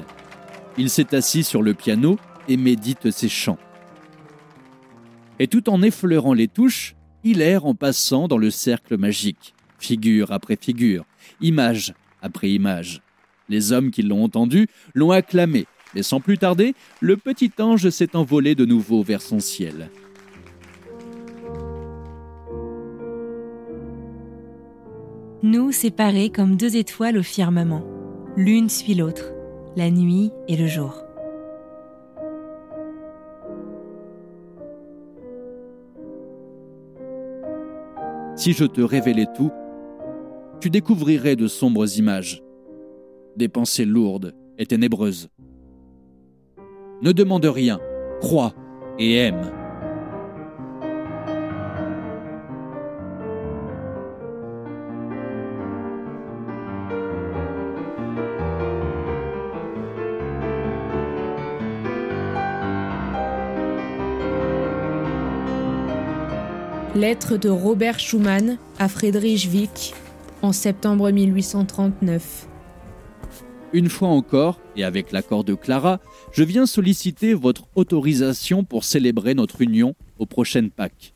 Il 0.77 0.91
s'est 0.91 1.15
assis 1.15 1.43
sur 1.43 1.63
le 1.63 1.73
piano 1.73 2.19
et 2.49 2.59
médite 2.59 3.11
ses 3.11 3.31
chants. 3.31 3.57
Et 5.39 5.47
tout 5.47 5.71
en 5.71 5.81
effleurant 5.81 6.35
les 6.35 6.47
touches, 6.47 6.97
il 7.25 7.41
erre 7.41 7.65
en 7.65 7.75
passant 7.75 8.29
dans 8.29 8.37
le 8.37 8.51
cercle 8.51 8.99
magique, 8.99 9.55
figure 9.79 10.33
après 10.33 10.59
figure, 10.61 11.07
image 11.41 11.95
après 12.21 12.51
image. 12.51 13.01
Les 13.49 13.73
hommes 13.73 13.91
qui 13.91 14.03
l'ont 14.03 14.23
entendu 14.23 14.69
l'ont 14.95 15.13
acclamé, 15.13 15.65
et 15.95 16.03
sans 16.03 16.21
plus 16.21 16.39
tarder, 16.39 16.75
le 17.01 17.17
petit 17.17 17.53
ange 17.59 17.89
s'est 17.91 18.17
envolé 18.17 18.55
de 18.55 18.65
nouveau 18.65 19.03
vers 19.03 19.23
son 19.23 19.41
ciel. 19.41 19.91
Nous 25.43 25.71
séparés 25.71 26.31
comme 26.31 26.57
deux 26.57 26.77
étoiles 26.77 27.19
au 27.19 27.23
firmament. 27.23 27.85
L'une 28.37 28.69
suit 28.69 28.95
l'autre, 28.95 29.33
la 29.77 29.91
nuit 29.91 30.31
et 30.49 30.57
le 30.57 30.67
jour. 30.67 31.03
Si 38.35 38.53
je 38.53 38.65
te 38.65 38.81
révélais 38.81 39.27
tout, 39.37 39.51
tu 40.61 40.69
découvrirais 40.69 41.37
de 41.37 41.47
sombres 41.47 41.99
images, 41.99 42.43
des 43.37 43.49
pensées 43.49 43.85
lourdes 43.85 44.35
et 44.59 44.67
ténébreuses. 44.67 45.29
Ne 47.03 47.13
demande 47.13 47.45
rien, 47.45 47.79
crois 48.21 48.55
et 48.99 49.17
aime. 49.17 49.53
Lettre 66.95 67.37
de 67.37 67.51
Robert 67.51 67.99
Schumann 68.01 68.57
à 68.79 68.89
Friedrich 68.89 69.51
Wick 69.53 69.95
en 70.41 70.53
septembre 70.53 71.11
1839. 71.11 72.47
Une 73.75 73.91
fois 73.91 74.09
encore, 74.09 74.59
et 74.77 74.85
avec 74.85 75.13
l'accord 75.13 75.45
de 75.45 75.55
Clara, 75.55 76.01
je 76.33 76.43
viens 76.43 76.67
solliciter 76.67 77.35
votre 77.35 77.65
autorisation 77.75 78.65
pour 78.65 78.85
célébrer 78.85 79.35
notre 79.35 79.63
union 79.63 79.95
aux 80.19 80.27
prochaines 80.27 80.71
Pâques. 80.71 81.15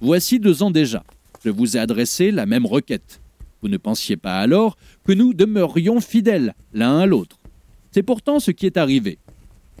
Voici 0.00 0.40
deux 0.40 0.62
ans 0.62 0.70
déjà, 0.70 1.04
je 1.44 1.50
vous 1.50 1.76
ai 1.76 1.80
adressé 1.80 2.30
la 2.30 2.46
même 2.46 2.66
requête. 2.66 3.20
Vous 3.62 3.68
ne 3.68 3.76
pensiez 3.76 4.16
pas 4.16 4.40
alors 4.40 4.76
que 5.04 5.12
nous 5.12 5.34
demeurions 5.34 6.00
fidèles 6.00 6.54
l'un 6.72 6.98
à 6.98 7.06
l'autre. 7.06 7.38
C'est 7.92 8.02
pourtant 8.02 8.40
ce 8.40 8.50
qui 8.50 8.66
est 8.66 8.76
arrivé. 8.76 9.18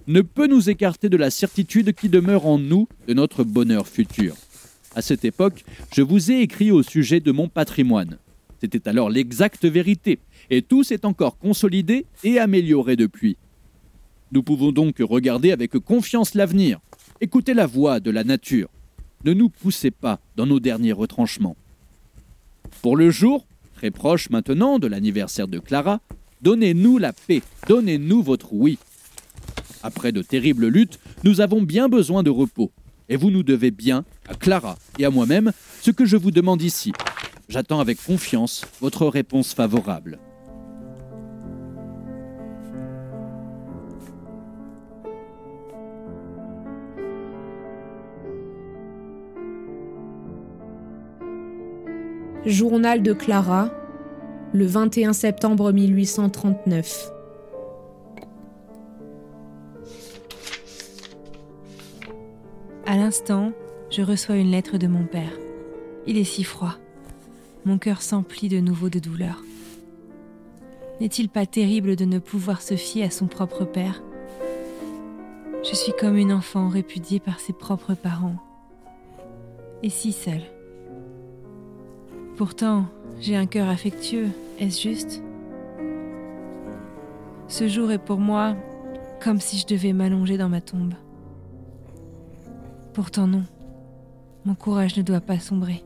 Ne 0.06 0.20
peut 0.20 0.46
nous 0.46 0.70
écarter 0.70 1.08
de 1.08 1.16
la 1.16 1.30
certitude 1.30 1.92
qui 1.92 2.08
demeure 2.08 2.46
en 2.46 2.58
nous 2.58 2.88
de 3.06 3.14
notre 3.14 3.44
bonheur 3.44 3.86
futur. 3.86 4.34
À 4.94 5.02
cette 5.02 5.24
époque, 5.24 5.64
je 5.94 6.02
vous 6.02 6.30
ai 6.30 6.40
écrit 6.40 6.70
au 6.70 6.82
sujet 6.82 7.20
de 7.20 7.32
mon 7.32 7.48
patrimoine. 7.48 8.18
C'était 8.60 8.88
alors 8.88 9.10
l'exacte 9.10 9.64
vérité, 9.64 10.20
et 10.50 10.62
tout 10.62 10.82
s'est 10.82 11.04
encore 11.04 11.38
consolidé 11.38 12.06
et 12.24 12.38
amélioré 12.38 12.96
depuis. 12.96 13.36
Nous 14.32 14.42
pouvons 14.42 14.72
donc 14.72 14.96
regarder 15.00 15.52
avec 15.52 15.72
confiance 15.78 16.34
l'avenir, 16.34 16.80
écouter 17.20 17.54
la 17.54 17.66
voix 17.66 18.00
de 18.00 18.10
la 18.10 18.24
nature. 18.24 18.68
Ne 19.24 19.34
nous 19.34 19.48
poussez 19.48 19.90
pas 19.90 20.20
dans 20.36 20.46
nos 20.46 20.58
derniers 20.58 20.92
retranchements. 20.92 21.56
Pour 22.80 22.96
le 22.96 23.10
jour, 23.10 23.46
très 23.74 23.90
proche 23.90 24.30
maintenant 24.30 24.78
de 24.78 24.86
l'anniversaire 24.86 25.48
de 25.48 25.58
Clara, 25.58 26.00
donnez-nous 26.40 26.98
la 26.98 27.12
paix, 27.12 27.42
donnez-nous 27.68 28.22
votre 28.22 28.52
oui. 28.52 28.78
Après 29.82 30.12
de 30.12 30.22
terribles 30.22 30.68
luttes, 30.68 30.98
nous 31.24 31.40
avons 31.40 31.62
bien 31.62 31.88
besoin 31.88 32.22
de 32.22 32.30
repos 32.30 32.72
et 33.08 33.16
vous 33.16 33.30
nous 33.30 33.42
devez 33.42 33.70
bien, 33.70 34.04
à 34.26 34.34
Clara 34.34 34.78
et 34.98 35.04
à 35.04 35.10
moi-même, 35.10 35.52
ce 35.82 35.90
que 35.90 36.06
je 36.06 36.16
vous 36.16 36.30
demande 36.30 36.62
ici. 36.62 36.92
J'attends 37.48 37.80
avec 37.80 38.02
confiance 38.02 38.64
votre 38.80 39.06
réponse 39.06 39.52
favorable. 39.52 40.18
Journal 52.52 53.02
de 53.02 53.14
Clara, 53.14 53.70
le 54.52 54.66
21 54.66 55.14
septembre 55.14 55.72
1839. 55.72 57.10
À 62.84 62.96
l'instant, 62.98 63.52
je 63.88 64.02
reçois 64.02 64.36
une 64.36 64.50
lettre 64.50 64.76
de 64.76 64.86
mon 64.86 65.06
père. 65.06 65.32
Il 66.06 66.18
est 66.18 66.24
si 66.24 66.44
froid. 66.44 66.74
Mon 67.64 67.78
cœur 67.78 68.02
s'emplit 68.02 68.50
de 68.50 68.60
nouveau 68.60 68.90
de 68.90 68.98
douleur. 68.98 69.42
N'est-il 71.00 71.30
pas 71.30 71.46
terrible 71.46 71.96
de 71.96 72.04
ne 72.04 72.18
pouvoir 72.18 72.60
se 72.60 72.76
fier 72.76 73.04
à 73.04 73.10
son 73.10 73.28
propre 73.28 73.64
père? 73.64 74.02
Je 75.64 75.74
suis 75.74 75.94
comme 75.98 76.18
une 76.18 76.34
enfant 76.34 76.68
répudiée 76.68 77.18
par 77.18 77.40
ses 77.40 77.54
propres 77.54 77.94
parents. 77.94 78.36
Et 79.82 79.88
si 79.88 80.12
seule? 80.12 80.51
Pourtant, 82.36 82.86
j'ai 83.20 83.36
un 83.36 83.46
cœur 83.46 83.68
affectueux, 83.68 84.30
est-ce 84.58 84.80
juste? 84.80 85.22
Ce 87.46 87.68
jour 87.68 87.90
est 87.92 87.98
pour 87.98 88.18
moi 88.18 88.56
comme 89.22 89.38
si 89.38 89.58
je 89.58 89.66
devais 89.66 89.92
m'allonger 89.92 90.38
dans 90.38 90.48
ma 90.48 90.60
tombe. 90.60 90.94
Pourtant 92.94 93.26
non, 93.26 93.44
mon 94.44 94.54
courage 94.54 94.96
ne 94.96 95.02
doit 95.02 95.20
pas 95.20 95.38
sombrer. 95.38 95.84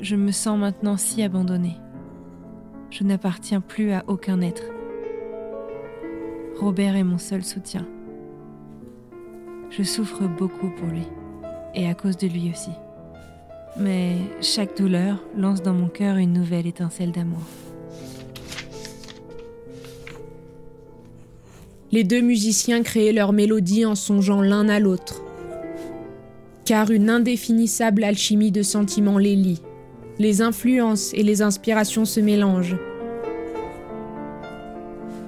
Je 0.00 0.14
me 0.14 0.30
sens 0.30 0.58
maintenant 0.58 0.96
si 0.96 1.22
abandonnée. 1.22 1.76
Je 2.90 3.04
n'appartiens 3.04 3.60
plus 3.60 3.92
à 3.92 4.04
aucun 4.06 4.40
être. 4.42 4.64
Robert 6.60 6.96
est 6.96 7.04
mon 7.04 7.18
seul 7.18 7.42
soutien. 7.42 7.86
Je 9.70 9.82
souffre 9.82 10.28
beaucoup 10.28 10.68
pour 10.68 10.88
lui, 10.88 11.06
et 11.74 11.88
à 11.88 11.94
cause 11.94 12.18
de 12.18 12.28
lui 12.28 12.50
aussi. 12.50 12.70
Mais 13.78 14.16
chaque 14.40 14.76
douleur 14.76 15.16
lance 15.36 15.62
dans 15.62 15.72
mon 15.72 15.88
cœur 15.88 16.16
une 16.16 16.32
nouvelle 16.32 16.66
étincelle 16.66 17.10
d'amour. 17.12 17.42
Les 21.90 22.04
deux 22.04 22.20
musiciens 22.20 22.82
créaient 22.82 23.12
leur 23.12 23.32
mélodie 23.32 23.84
en 23.84 23.94
songeant 23.94 24.40
l'un 24.40 24.68
à 24.68 24.78
l'autre. 24.78 25.22
car 26.64 26.90
une 26.90 27.10
indéfinissable 27.10 28.04
alchimie 28.04 28.52
de 28.52 28.62
sentiments 28.62 29.18
les 29.18 29.34
lie. 29.34 29.60
Les 30.18 30.42
influences 30.42 31.12
et 31.12 31.22
les 31.22 31.42
inspirations 31.42 32.04
se 32.04 32.20
mélangent. 32.20 32.76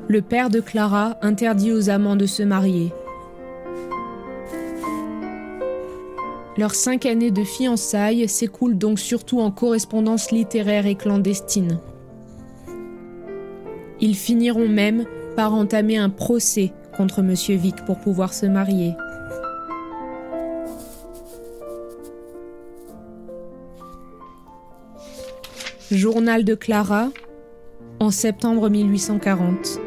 Le 0.06 0.22
père 0.22 0.48
de 0.48 0.60
Clara 0.60 1.18
interdit 1.22 1.72
aux 1.72 1.90
amants 1.90 2.16
de 2.16 2.26
se 2.26 2.42
marier. 2.42 2.92
Leurs 6.56 6.74
cinq 6.74 7.04
années 7.04 7.32
de 7.32 7.42
fiançailles 7.42 8.28
s'écoulent 8.28 8.78
donc 8.78 9.00
surtout 9.00 9.40
en 9.40 9.50
correspondance 9.50 10.30
littéraire 10.30 10.86
et 10.86 10.94
clandestine. 10.94 11.80
Ils 14.00 14.14
finiront 14.14 14.68
même 14.68 15.04
par 15.34 15.52
entamer 15.52 15.96
un 15.96 16.10
procès 16.10 16.72
contre 16.96 17.20
M. 17.20 17.34
Vic 17.58 17.84
pour 17.86 17.98
pouvoir 17.98 18.32
se 18.32 18.46
marier. 18.46 18.94
Journal 25.90 26.44
de 26.44 26.54
Clara, 26.54 27.10
en 27.98 28.10
septembre 28.10 28.68
1840. 28.68 29.80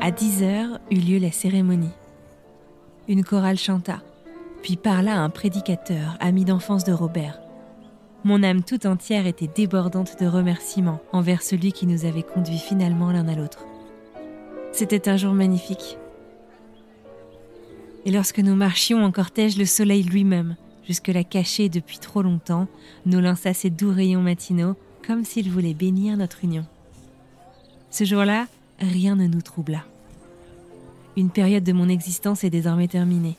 À 0.00 0.10
10 0.10 0.42
heures 0.42 0.80
eut 0.90 0.96
lieu 0.96 1.18
la 1.18 1.32
cérémonie. 1.32 1.90
Une 3.06 3.22
chorale 3.22 3.58
chanta, 3.58 4.00
puis 4.62 4.76
parla 4.76 5.20
un 5.20 5.28
prédicateur, 5.28 6.16
ami 6.20 6.46
d'enfance 6.46 6.84
de 6.84 6.92
Robert. 6.92 7.38
Mon 8.24 8.42
âme 8.42 8.62
tout 8.62 8.86
entière 8.86 9.26
était 9.26 9.50
débordante 9.54 10.18
de 10.18 10.26
remerciements 10.26 11.02
envers 11.12 11.42
celui 11.42 11.72
qui 11.72 11.86
nous 11.86 12.06
avait 12.06 12.22
conduits 12.22 12.56
finalement 12.56 13.12
l'un 13.12 13.28
à 13.28 13.34
l'autre. 13.34 13.66
C'était 14.72 15.10
un 15.10 15.18
jour 15.18 15.34
magnifique. 15.34 15.98
Et 18.06 18.10
lorsque 18.10 18.38
nous 18.38 18.54
marchions 18.54 19.04
en 19.04 19.12
cortège, 19.12 19.58
le 19.58 19.66
soleil 19.66 20.02
lui-même, 20.02 20.56
jusque-là 20.86 21.24
caché 21.24 21.68
depuis 21.68 21.98
trop 21.98 22.22
longtemps, 22.22 22.68
nous 23.04 23.20
lança 23.20 23.52
ses 23.52 23.68
doux 23.68 23.92
rayons 23.92 24.22
matinaux 24.22 24.76
comme 25.06 25.24
s'il 25.24 25.50
voulait 25.50 25.74
bénir 25.74 26.16
notre 26.16 26.42
union. 26.42 26.64
Ce 27.90 28.04
jour-là, 28.04 28.46
rien 28.80 29.14
ne 29.14 29.26
nous 29.26 29.42
troubla. 29.42 29.84
Une 31.16 31.30
période 31.30 31.62
de 31.62 31.72
mon 31.72 31.88
existence 31.88 32.42
est 32.42 32.50
désormais 32.50 32.88
terminée. 32.88 33.36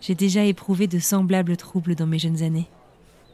J'ai 0.00 0.14
déjà 0.14 0.44
éprouvé 0.44 0.86
de 0.86 0.98
semblables 0.98 1.56
troubles 1.56 1.94
dans 1.94 2.06
mes 2.06 2.18
jeunes 2.18 2.42
années, 2.42 2.68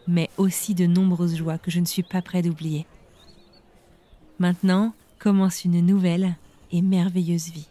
mais 0.06 0.30
aussi 0.38 0.74
de 0.74 0.86
nombreuses 0.86 1.36
joies 1.36 1.58
que 1.58 1.70
je 1.70 1.80
ne 1.80 1.84
suis 1.84 2.02
pas 2.02 2.22
prêt 2.22 2.42
d'oublier. 2.42 2.86
Maintenant, 4.38 4.94
commence 5.18 5.64
une 5.64 5.84
nouvelle 5.84 6.36
et 6.72 6.80
merveilleuse 6.80 7.50
vie. 7.50 7.68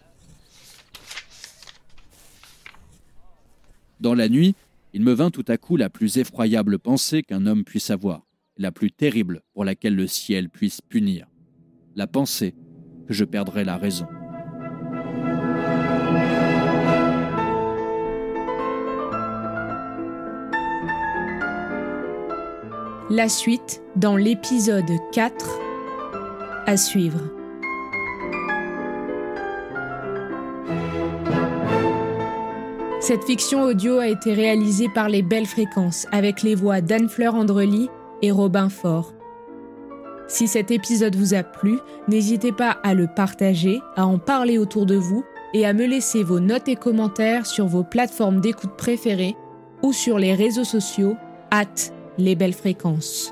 Dans 4.00 4.14
la 4.14 4.30
nuit, 4.30 4.56
il 4.94 5.02
me 5.02 5.14
vint 5.14 5.32
tout 5.32 5.46
à 5.48 5.58
coup 5.58 5.78
la 5.78 5.90
plus 5.90 6.18
effroyable 6.18 6.78
pensée 6.78 7.24
qu'un 7.24 7.48
homme 7.48 7.64
puisse 7.64 7.90
avoir, 7.90 8.22
la 8.58 8.72
plus 8.72 8.92
terrible 8.92 9.42
pour 9.54 9.66
laquelle 9.66 9.96
le 9.96 10.08
ciel 10.08 10.50
puisse 10.50 10.82
punir. 10.82 11.28
La 11.96 12.06
pensée 12.06 12.54
que 13.08 13.14
je 13.14 13.26
perdrais 13.26 13.64
la 13.64 13.78
raison. 13.78 14.08
La 23.10 23.30
suite 23.30 23.82
dans 23.96 24.18
l'épisode 24.18 24.92
4 25.14 25.60
à 26.66 26.76
suivre. 26.76 27.22
Cette 33.00 33.24
fiction 33.24 33.64
audio 33.64 34.00
a 34.00 34.08
été 34.08 34.34
réalisée 34.34 34.90
par 34.94 35.08
les 35.08 35.22
Belles 35.22 35.46
Fréquences 35.46 36.06
avec 36.12 36.44
les 36.44 36.54
voix 36.54 36.82
d'Anne-Fleur 36.82 37.36
Andrely 37.36 37.88
et 38.22 38.32
Robin 38.32 38.68
Faure. 38.68 39.14
Si 40.28 40.50
cet 40.50 40.70
épisode 40.70 41.16
vous 41.16 41.34
a 41.34 41.44
plu, 41.44 41.80
n'hésitez 42.10 42.52
pas 42.52 42.76
à 42.84 42.94
le 42.94 43.08
partager, 43.08 43.80
à 43.96 44.06
en 44.06 44.20
parler 44.20 44.58
autour 44.58 44.86
de 44.86 44.96
vous 44.96 45.24
et 45.54 45.66
à 45.66 45.72
me 45.72 45.86
laisser 45.86 46.26
vos 46.26 46.42
notes 46.42 46.68
et 46.68 46.76
commentaires 46.76 47.46
sur 47.46 47.68
vos 47.68 47.86
plateformes 47.86 48.42
d'écoute 48.42 48.76
préférées 48.78 49.38
ou 49.82 49.94
sur 49.94 50.20
les 50.20 50.36
réseaux 50.36 50.66
sociaux 50.66 51.16
les 52.18 52.36
belles 52.36 52.56
fréquences. 52.56 53.32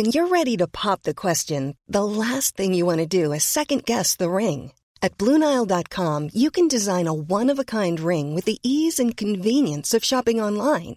When 0.00 0.12
you're 0.12 0.28
ready 0.28 0.56
to 0.56 0.66
pop 0.68 1.02
the 1.02 1.14
question, 1.14 1.76
the 1.88 2.04
last 2.04 2.56
thing 2.56 2.74
you 2.74 2.86
want 2.86 3.00
to 3.00 3.06
do 3.06 3.32
is 3.32 3.44
second 3.44 3.84
guess 3.84 4.16
the 4.16 4.30
ring. 4.30 4.72
At 5.02 5.18
Bluenile.com, 5.18 6.30
you 6.32 6.50
can 6.50 6.68
design 6.68 7.06
a 7.06 7.12
one 7.12 7.50
of 7.50 7.58
a 7.58 7.64
kind 7.64 7.98
ring 7.98 8.34
with 8.34 8.44
the 8.44 8.58
ease 8.62 8.98
and 8.98 9.16
convenience 9.16 9.92
of 9.92 10.04
shopping 10.04 10.40
online. 10.40 10.96